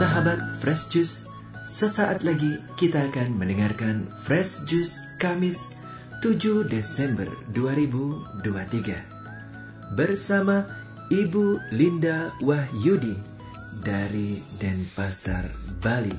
Sahabat 0.00 0.56
Fresh 0.56 0.96
Juice, 0.96 1.28
sesaat 1.68 2.24
lagi 2.24 2.56
kita 2.80 3.12
akan 3.12 3.36
mendengarkan 3.36 4.08
Fresh 4.24 4.64
Juice 4.64 4.96
Kamis 5.20 5.76
7 6.24 6.64
Desember 6.64 7.28
2023 7.52 9.92
bersama 9.92 10.64
Ibu 11.12 11.76
Linda 11.76 12.32
Wahyudi 12.40 13.12
dari 13.84 14.40
Denpasar, 14.56 15.52
Bali. 15.84 16.16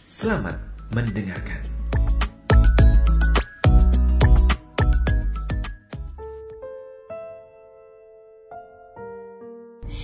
Selamat 0.00 0.56
mendengarkan. 0.96 1.75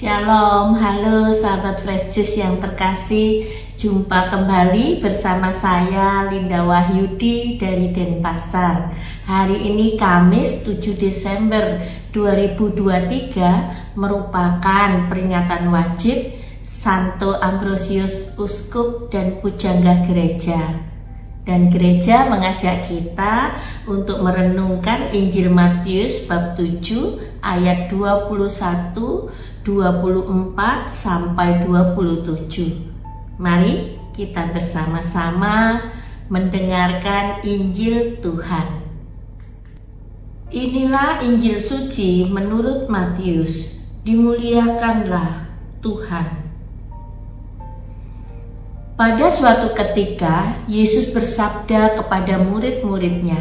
Shalom, 0.03 0.75
halo 0.82 1.31
sahabat 1.31 1.79
Juice 2.11 2.43
yang 2.43 2.58
terkasih. 2.58 3.46
Jumpa 3.79 4.35
kembali 4.35 4.99
bersama 4.99 5.54
saya 5.54 6.27
Linda 6.27 6.67
Wahyudi 6.67 7.54
dari 7.54 7.94
Denpasar. 7.94 8.99
Hari 9.22 9.63
ini 9.63 9.94
Kamis 9.94 10.67
7 10.67 10.99
Desember 10.99 11.79
2023 12.11 13.94
merupakan 13.94 15.07
peringatan 15.07 15.71
wajib 15.71 16.35
Santo 16.66 17.39
Ambrosius 17.39 18.35
Uskup 18.43 19.07
dan 19.07 19.39
Pujangga 19.39 20.03
Gereja 20.03 20.92
dan 21.43 21.71
gereja 21.75 22.31
mengajak 22.31 22.87
kita 22.87 23.59
untuk 23.91 24.23
merenungkan 24.23 25.11
Injil 25.11 25.50
Matius 25.50 26.31
bab 26.31 26.55
7 26.55 27.43
ayat 27.43 27.91
21 27.91 29.43
24 29.63 30.91
sampai 30.91 31.63
27. 31.67 33.39
Mari 33.39 33.98
kita 34.11 34.50
bersama-sama 34.50 35.83
mendengarkan 36.27 37.42
Injil 37.47 38.19
Tuhan. 38.19 38.83
Inilah 40.53 41.25
Injil 41.25 41.56
suci 41.56 42.28
menurut 42.28 42.91
Matius. 42.91 43.86
Dimuliakanlah 44.03 45.48
Tuhan. 45.78 46.41
Pada 48.92 49.32
suatu 49.32 49.72
ketika, 49.72 50.68
Yesus 50.68 51.16
bersabda 51.16 51.96
kepada 51.96 52.36
murid-muridnya, 52.36 53.40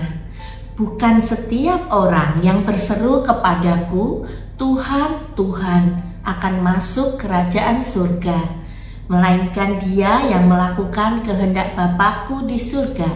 "Bukan 0.80 1.20
setiap 1.20 1.92
orang 1.92 2.40
yang 2.40 2.64
berseru 2.64 3.20
kepadaku, 3.20 4.24
Tuhan, 4.56 5.36
Tuhan, 5.36 5.84
akan 6.24 6.56
masuk 6.64 7.20
kerajaan 7.20 7.84
surga, 7.84 8.64
melainkan 9.12 9.76
dia 9.84 10.24
yang 10.24 10.48
melakukan 10.48 11.20
kehendak 11.20 11.76
Bapakku 11.76 12.48
di 12.48 12.56
surga. 12.56 13.12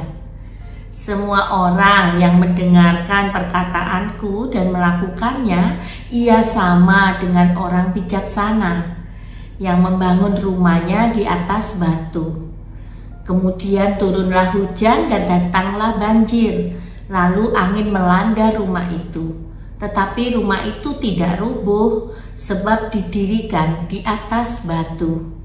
Semua 0.91 1.55
orang 1.55 2.19
yang 2.19 2.35
mendengarkan 2.35 3.31
perkataanku 3.31 4.51
dan 4.51 4.75
melakukannya, 4.75 5.79
ia 6.11 6.43
sama 6.43 7.15
dengan 7.15 7.55
orang 7.55 7.95
bijaksana 7.95 8.94
yang 9.57 9.83
membangun 9.83 10.35
rumahnya 10.35 11.15
di 11.15 11.23
atas 11.23 11.79
batu. 11.79 12.51
Kemudian 13.25 13.97
turunlah 13.97 14.53
hujan 14.53 15.09
dan 15.09 15.25
datanglah 15.25 15.97
banjir, 15.97 16.77
lalu 17.09 17.51
angin 17.57 17.89
melanda 17.89 18.53
rumah 18.53 18.85
itu 18.91 19.45
tetapi 19.75 20.39
rumah 20.39 20.63
itu 20.63 20.95
tidak 21.03 21.43
rubuh 21.43 22.15
sebab 22.31 22.91
didirikan 22.95 23.91
di 23.91 23.99
atas 24.01 24.63
batu. 24.63 25.35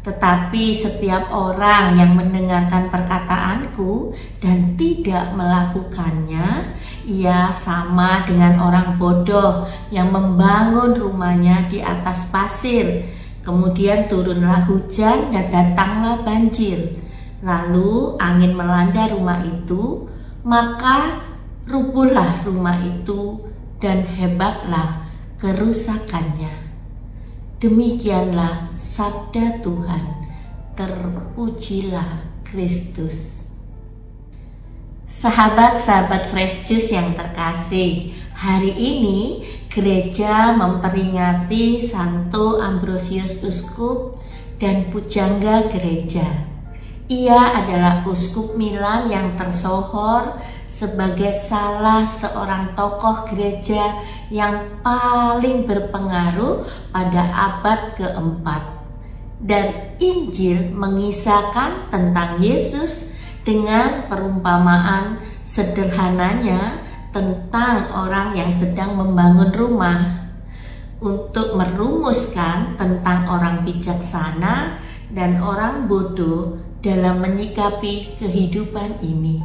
Tetapi 0.00 0.70
setiap 0.70 1.34
orang 1.34 1.98
yang 1.98 2.14
mendengarkan 2.14 2.94
perkataanku 2.94 4.14
dan 4.38 4.78
tidak 4.78 5.34
melakukannya, 5.34 6.72
ia 7.10 7.50
sama 7.50 8.22
dengan 8.22 8.62
orang 8.62 9.02
bodoh 9.02 9.66
yang 9.90 10.14
membangun 10.14 10.94
rumahnya 10.94 11.66
di 11.66 11.82
atas 11.82 12.30
pasir. 12.30 13.02
Kemudian 13.46 14.10
turunlah 14.10 14.66
hujan 14.66 15.30
dan 15.30 15.46
datanglah 15.54 16.26
banjir. 16.26 16.98
Lalu 17.46 18.18
angin 18.18 18.58
melanda 18.58 19.06
rumah 19.06 19.38
itu, 19.46 20.10
maka 20.42 21.22
rubuhlah 21.62 22.42
rumah 22.42 22.82
itu 22.82 23.38
dan 23.78 24.02
hebatlah 24.02 25.06
kerusakannya. 25.38 26.50
Demikianlah 27.62 28.74
sabda 28.74 29.62
Tuhan, 29.62 30.26
terpujilah 30.74 32.26
Kristus. 32.42 33.46
Sahabat-sahabat 35.06 36.34
Fresh 36.34 36.66
Juice 36.66 36.90
yang 36.98 37.14
terkasih, 37.14 38.10
hari 38.34 38.74
ini 38.74 39.46
gereja 39.76 40.56
memperingati 40.56 41.84
Santo 41.84 42.64
Ambrosius 42.64 43.44
Uskup 43.44 44.16
dan 44.56 44.88
Pujangga 44.88 45.68
Gereja. 45.68 46.24
Ia 47.12 47.60
adalah 47.60 48.00
uskup 48.08 48.56
Milan 48.56 49.12
yang 49.12 49.36
tersohor 49.36 50.40
sebagai 50.64 51.30
salah 51.36 52.08
seorang 52.08 52.72
tokoh 52.72 53.28
gereja 53.28 54.00
yang 54.32 54.80
paling 54.80 55.68
berpengaruh 55.68 56.64
pada 56.88 57.22
abad 57.36 58.00
keempat. 58.00 58.64
Dan 59.36 60.00
Injil 60.00 60.72
mengisahkan 60.72 61.92
tentang 61.92 62.40
Yesus 62.40 63.12
dengan 63.44 64.08
perumpamaan 64.08 65.20
sederhananya 65.44 66.85
tentang 67.16 67.88
orang 67.96 68.36
yang 68.36 68.52
sedang 68.52 68.92
membangun 68.92 69.48
rumah 69.56 70.28
untuk 71.00 71.56
merumuskan 71.56 72.76
tentang 72.76 73.24
orang 73.32 73.64
bijaksana 73.64 74.76
dan 75.16 75.40
orang 75.40 75.88
bodoh 75.88 76.60
dalam 76.84 77.24
menyikapi 77.24 78.20
kehidupan 78.20 79.00
ini. 79.00 79.40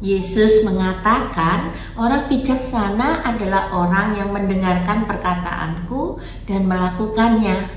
Yesus 0.00 0.64
mengatakan, 0.64 1.76
"Orang 2.00 2.32
bijaksana 2.32 3.28
adalah 3.28 3.68
orang 3.76 4.16
yang 4.16 4.32
mendengarkan 4.32 5.04
perkataanku 5.04 6.22
dan 6.48 6.64
melakukannya, 6.64 7.68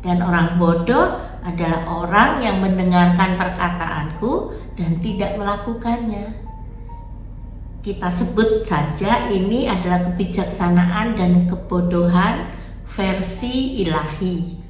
dan 0.00 0.16
orang 0.24 0.56
bodoh 0.56 1.20
adalah 1.44 1.84
orang 1.92 2.40
yang 2.40 2.56
mendengarkan 2.64 3.36
perkataanku 3.36 4.56
dan 4.80 4.96
tidak 5.04 5.36
melakukannya." 5.36 6.49
Kita 7.80 8.12
sebut 8.12 8.60
saja 8.60 9.32
ini 9.32 9.64
adalah 9.64 10.04
kebijaksanaan 10.04 11.16
dan 11.16 11.48
kebodohan 11.48 12.52
versi 12.84 13.80
ilahi. 13.80 14.60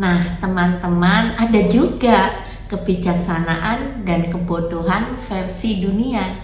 Nah, 0.00 0.40
teman-teman, 0.40 1.36
ada 1.36 1.60
juga 1.68 2.40
kebijaksanaan 2.72 4.08
dan 4.08 4.32
kebodohan 4.32 5.20
versi 5.28 5.84
dunia. 5.84 6.40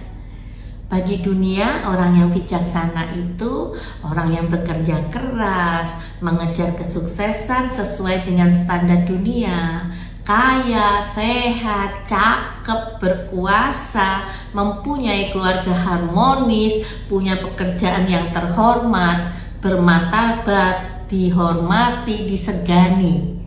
Bagi 0.93 1.25
dunia, 1.25 1.89
orang 1.89 2.21
yang 2.21 2.29
bijaksana 2.29 3.17
itu 3.17 3.73
orang 4.05 4.29
yang 4.29 4.53
bekerja 4.53 5.09
keras, 5.09 6.21
mengejar 6.21 6.77
kesuksesan 6.77 7.73
sesuai 7.73 8.29
dengan 8.29 8.53
standar 8.53 9.09
dunia, 9.09 9.89
kaya, 10.23 11.03
sehat, 11.03 12.07
cakep, 12.07 13.03
berkuasa, 13.03 14.31
mempunyai 14.55 15.35
keluarga 15.35 15.75
harmonis, 15.75 16.87
punya 17.11 17.43
pekerjaan 17.43 18.07
yang 18.07 18.31
terhormat, 18.31 19.35
bermartabat, 19.59 21.07
dihormati, 21.11 22.31
disegani. 22.31 23.43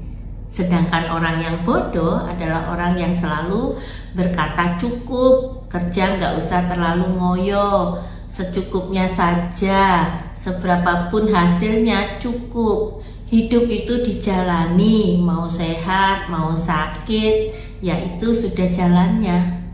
Sedangkan 0.51 1.11
orang 1.11 1.41
yang 1.41 1.57
bodoh 1.67 2.21
adalah 2.23 2.71
orang 2.71 2.95
yang 2.99 3.13
selalu 3.15 3.75
berkata 4.15 4.79
cukup, 4.79 5.67
kerja 5.67 6.15
nggak 6.15 6.39
usah 6.39 6.71
terlalu 6.71 7.11
ngoyo, 7.19 7.99
secukupnya 8.27 9.07
saja, 9.07 10.11
seberapapun 10.35 11.31
hasilnya 11.31 12.19
cukup. 12.19 13.03
Hidup 13.25 13.65
itu 13.65 14.05
dijalani, 14.05 15.17
mau 15.17 15.49
sehat, 15.49 16.29
mau 16.29 16.53
sakit, 16.53 17.57
ya 17.81 17.97
itu 17.97 18.29
sudah 18.29 18.69
jalannya. 18.69 19.65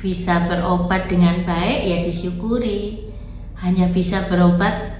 Bisa 0.00 0.48
berobat 0.48 1.12
dengan 1.12 1.44
baik 1.44 1.80
ya 1.84 1.98
disyukuri. 2.08 3.12
Hanya 3.60 3.92
bisa 3.92 4.24
berobat 4.32 4.96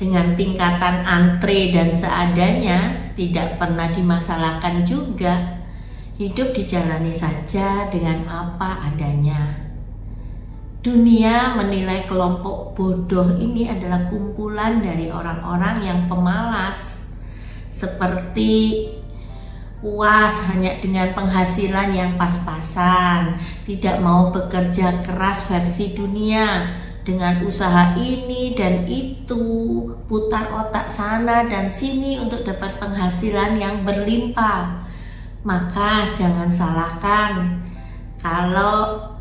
dengan 0.00 0.32
tingkatan 0.40 1.04
antre 1.04 1.68
dan 1.68 1.92
seadanya 1.92 3.12
tidak 3.12 3.60
pernah 3.60 3.92
dimasalahkan 3.92 4.88
juga. 4.88 5.60
Hidup 6.16 6.56
dijalani 6.56 7.12
saja 7.12 7.92
dengan 7.92 8.24
apa 8.24 8.88
adanya. 8.88 9.68
Dunia 10.78 11.58
menilai 11.58 12.08
kelompok 12.08 12.72
bodoh 12.74 13.36
ini 13.38 13.68
adalah 13.68 14.08
kumpulan 14.08 14.80
dari 14.80 15.12
orang-orang 15.12 15.82
yang 15.84 16.00
pemalas, 16.08 16.97
seperti 17.78 18.90
puas 19.78 20.50
hanya 20.50 20.82
dengan 20.82 21.14
penghasilan 21.14 21.94
yang 21.94 22.12
pas-pasan, 22.18 23.38
tidak 23.62 24.02
mau 24.02 24.34
bekerja 24.34 25.06
keras 25.06 25.46
versi 25.46 25.94
dunia 25.94 26.74
dengan 27.06 27.46
usaha 27.46 27.94
ini 27.94 28.58
dan 28.58 28.82
itu, 28.90 29.46
putar 30.10 30.50
otak 30.50 30.90
sana 30.90 31.46
dan 31.46 31.70
sini 31.70 32.18
untuk 32.18 32.42
dapat 32.42 32.82
penghasilan 32.82 33.54
yang 33.54 33.86
berlimpah. 33.86 34.82
Maka 35.46 36.10
jangan 36.18 36.50
salahkan 36.50 37.62
kalau 38.18 39.17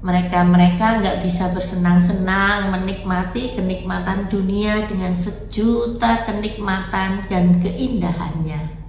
mereka-mereka 0.00 1.04
nggak 1.04 1.20
bisa 1.20 1.52
bersenang-senang 1.52 2.72
menikmati 2.72 3.52
kenikmatan 3.52 4.32
dunia 4.32 4.88
dengan 4.88 5.12
sejuta 5.12 6.24
kenikmatan 6.24 7.28
dan 7.28 7.60
keindahannya. 7.60 8.80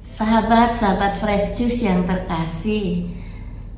Sahabat-sahabat 0.00 1.20
fresh 1.20 1.60
juice 1.60 1.84
yang 1.84 2.08
terkasih, 2.08 3.12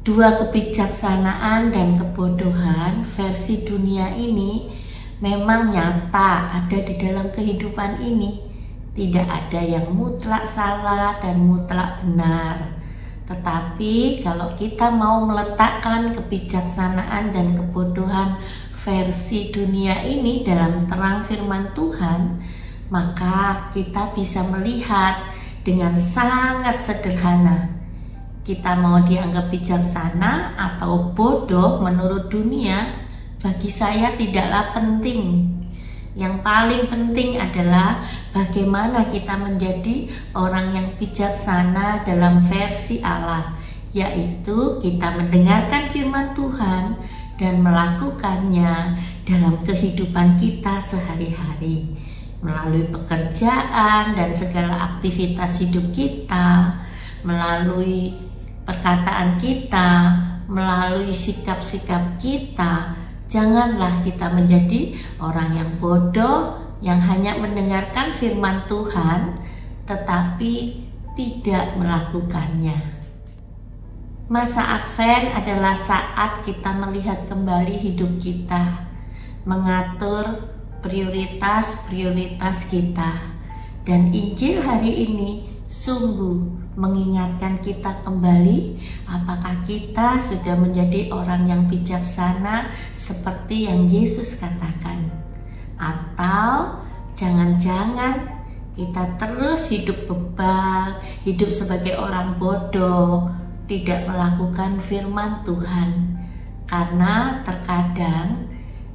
dua 0.06 0.38
kebijaksanaan 0.38 1.74
dan 1.74 1.98
kebodohan 1.98 3.02
versi 3.02 3.66
dunia 3.66 4.14
ini 4.14 4.70
memang 5.18 5.74
nyata 5.74 6.62
ada 6.62 6.78
di 6.78 6.94
dalam 7.02 7.34
kehidupan 7.34 7.98
ini. 7.98 8.46
Tidak 8.94 9.26
ada 9.26 9.58
yang 9.62 9.90
mutlak 9.90 10.46
salah 10.46 11.18
dan 11.18 11.42
mutlak 11.42 11.98
benar. 12.02 12.77
Tetapi 13.28 14.24
kalau 14.24 14.56
kita 14.56 14.88
mau 14.88 15.20
meletakkan 15.28 16.16
kebijaksanaan 16.16 17.28
dan 17.36 17.52
kebodohan 17.52 18.40
versi 18.72 19.52
dunia 19.52 20.00
ini 20.00 20.40
dalam 20.40 20.88
terang 20.88 21.20
firman 21.28 21.76
Tuhan, 21.76 22.40
maka 22.88 23.68
kita 23.76 24.16
bisa 24.16 24.48
melihat 24.48 25.28
dengan 25.60 25.92
sangat 26.00 26.80
sederhana. 26.80 27.68
Kita 28.48 28.80
mau 28.80 29.04
dianggap 29.04 29.52
bijaksana 29.52 30.56
atau 30.56 31.12
bodoh 31.12 31.84
menurut 31.84 32.32
dunia, 32.32 33.04
bagi 33.44 33.68
saya 33.68 34.16
tidaklah 34.16 34.72
penting. 34.72 35.52
Yang 36.18 36.42
paling 36.42 36.90
penting 36.90 37.38
adalah 37.38 38.02
bagaimana 38.34 39.06
kita 39.06 39.38
menjadi 39.38 40.10
orang 40.34 40.74
yang 40.74 40.86
bijaksana 40.98 42.02
dalam 42.02 42.42
versi 42.42 42.98
Allah, 43.06 43.54
yaitu 43.94 44.82
kita 44.82 45.14
mendengarkan 45.14 45.86
firman 45.86 46.34
Tuhan 46.34 46.98
dan 47.38 47.62
melakukannya 47.62 48.98
dalam 49.22 49.62
kehidupan 49.62 50.42
kita 50.42 50.82
sehari-hari 50.82 51.86
melalui 52.42 52.86
pekerjaan 52.90 54.18
dan 54.18 54.30
segala 54.34 54.94
aktivitas 54.94 55.62
hidup 55.62 55.94
kita, 55.94 56.82
melalui 57.22 58.14
perkataan 58.66 59.38
kita, 59.38 60.18
melalui 60.50 61.14
sikap-sikap 61.14 62.18
kita. 62.18 63.06
Janganlah 63.28 64.08
kita 64.08 64.32
menjadi 64.32 64.96
orang 65.20 65.52
yang 65.52 65.70
bodoh 65.76 66.64
yang 66.80 66.96
hanya 66.96 67.36
mendengarkan 67.36 68.08
firman 68.16 68.64
Tuhan 68.64 69.36
tetapi 69.84 70.84
tidak 71.12 71.76
melakukannya. 71.76 72.98
Masa 74.28 74.80
Advent 74.80 75.32
adalah 75.32 75.72
saat 75.72 76.44
kita 76.44 76.72
melihat 76.76 77.24
kembali 77.28 77.80
hidup 77.80 78.20
kita, 78.20 78.84
mengatur 79.48 80.52
prioritas-prioritas 80.84 82.68
kita. 82.68 83.12
Dan 83.88 84.12
Injil 84.12 84.60
hari 84.60 85.08
ini 85.08 85.48
sungguh 85.64 86.67
mengingatkan 86.78 87.58
kita 87.58 88.06
kembali 88.06 88.78
apakah 89.10 89.66
kita 89.66 90.22
sudah 90.22 90.54
menjadi 90.54 91.10
orang 91.10 91.50
yang 91.50 91.66
bijaksana 91.66 92.70
seperti 92.94 93.66
yang 93.66 93.90
Yesus 93.90 94.38
katakan 94.38 95.10
atau 95.74 96.78
jangan-jangan 97.18 98.38
kita 98.78 99.18
terus 99.18 99.74
hidup 99.74 100.06
bebal, 100.06 101.02
hidup 101.26 101.50
sebagai 101.50 101.98
orang 101.98 102.38
bodoh, 102.38 103.26
tidak 103.66 104.06
melakukan 104.06 104.78
firman 104.78 105.42
Tuhan. 105.42 106.14
Karena 106.62 107.42
terkadang 107.42 108.46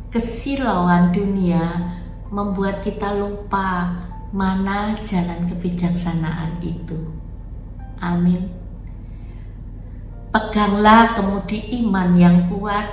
kesilauan 0.08 1.12
dunia 1.12 2.00
membuat 2.32 2.80
kita 2.80 3.12
lupa 3.12 3.92
mana 4.32 4.96
jalan 5.04 5.52
kebijaksanaan 5.52 6.64
itu. 6.64 7.12
Amin. 8.04 8.52
Peganglah 10.36 11.16
kemudi 11.16 11.80
iman 11.86 12.20
yang 12.20 12.52
kuat, 12.52 12.90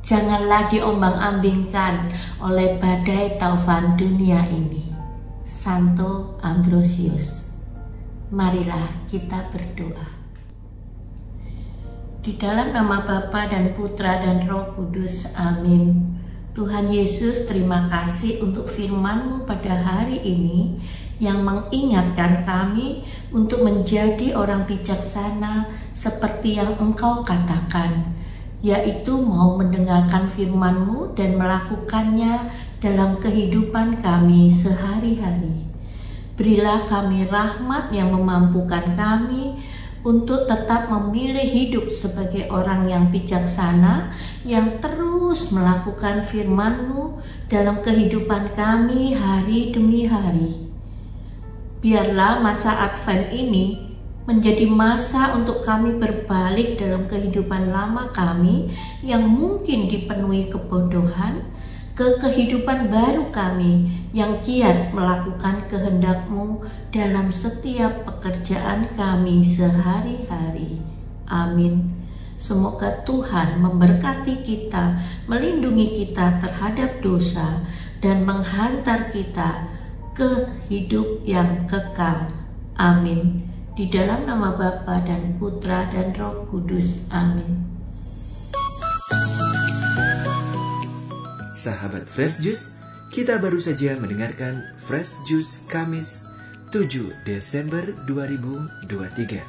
janganlah 0.00 0.72
diombang-ambingkan 0.72 2.08
oleh 2.40 2.80
badai 2.80 3.36
taufan 3.36 4.00
dunia 4.00 4.40
ini. 4.48 4.88
Santo 5.44 6.40
Ambrosius. 6.40 7.58
Marilah 8.32 9.06
kita 9.12 9.52
berdoa. 9.52 10.06
Di 12.26 12.34
dalam 12.34 12.74
nama 12.74 13.06
Bapa 13.06 13.46
dan 13.46 13.70
Putra 13.78 14.18
dan 14.18 14.50
Roh 14.50 14.74
Kudus. 14.74 15.30
Amin. 15.38 16.18
Tuhan 16.56 16.90
Yesus, 16.90 17.46
terima 17.46 17.86
kasih 17.86 18.42
untuk 18.42 18.66
firman-Mu 18.72 19.46
pada 19.46 19.76
hari 19.76 20.24
ini 20.24 20.80
yang 21.16 21.40
mengingatkan 21.40 22.44
kami 22.44 23.04
untuk 23.32 23.64
menjadi 23.64 24.36
orang 24.36 24.68
bijaksana 24.68 25.72
seperti 25.96 26.60
yang 26.60 26.76
Engkau 26.76 27.24
katakan, 27.24 28.12
yaitu 28.60 29.16
mau 29.16 29.56
mendengarkan 29.56 30.28
firman-Mu 30.28 31.16
dan 31.16 31.40
melakukannya 31.40 32.52
dalam 32.84 33.16
kehidupan 33.16 34.04
kami 34.04 34.52
sehari-hari. 34.52 35.64
Berilah 36.36 36.84
kami 36.84 37.24
rahmat 37.24 37.88
yang 37.96 38.12
memampukan 38.12 38.92
kami 38.92 39.56
untuk 40.04 40.44
tetap 40.44 40.92
memilih 40.92 41.48
hidup 41.48 41.88
sebagai 41.88 42.46
orang 42.52 42.86
yang 42.86 43.08
bijaksana 43.08 44.12
yang 44.44 44.78
terus 44.84 45.48
melakukan 45.48 46.28
firman-Mu 46.28 47.24
dalam 47.48 47.80
kehidupan 47.80 48.52
kami 48.52 49.16
hari 49.16 49.72
demi 49.72 50.04
hari. 50.04 50.65
Biarlah 51.84 52.40
masa 52.40 52.72
Advent 52.88 53.28
ini 53.36 53.96
menjadi 54.26 54.66
masa 54.66 55.36
untuk 55.38 55.62
kami 55.62 56.00
berbalik 56.00 56.80
dalam 56.80 57.06
kehidupan 57.06 57.70
lama 57.70 58.10
kami 58.10 58.74
yang 59.04 59.22
mungkin 59.22 59.86
dipenuhi 59.86 60.50
kebodohan, 60.50 61.46
ke 61.96 62.20
kehidupan 62.20 62.92
baru 62.92 63.32
kami 63.32 63.88
yang 64.12 64.40
kiat 64.44 64.92
melakukan 64.92 65.64
kehendakmu 65.70 66.60
dalam 66.92 67.32
setiap 67.32 68.04
pekerjaan 68.04 68.90
kami 68.98 69.40
sehari-hari. 69.40 70.82
Amin. 71.24 72.04
Semoga 72.36 73.00
Tuhan 73.08 73.64
memberkati 73.64 74.44
kita, 74.44 75.00
melindungi 75.24 76.04
kita 76.04 76.36
terhadap 76.36 77.00
dosa, 77.00 77.64
dan 78.04 78.28
menghantar 78.28 79.08
kita 79.08 79.75
ke 80.16 80.48
hidup 80.72 81.20
yang 81.28 81.68
kekal. 81.68 82.32
Amin. 82.80 83.44
Di 83.76 83.92
dalam 83.92 84.24
nama 84.24 84.56
Bapa 84.56 85.04
dan 85.04 85.36
Putra 85.36 85.84
dan 85.92 86.16
Roh 86.16 86.48
Kudus. 86.48 87.04
Amin. 87.12 87.68
Sahabat 91.52 92.08
Fresh 92.08 92.40
Juice, 92.40 92.72
kita 93.12 93.36
baru 93.36 93.60
saja 93.60 93.92
mendengarkan 94.00 94.64
Fresh 94.80 95.20
Juice 95.28 95.68
Kamis 95.68 96.24
7 96.72 97.12
Desember 97.28 97.92
2023. 98.08 99.44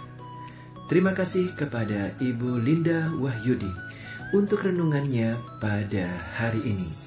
Terima 0.91 1.15
kasih 1.15 1.55
kepada 1.55 2.11
Ibu 2.19 2.59
Linda 2.59 3.11
Wahyudi 3.15 3.71
untuk 4.35 4.67
renungannya 4.67 5.39
pada 5.63 6.07
hari 6.35 6.63
ini. 6.63 7.06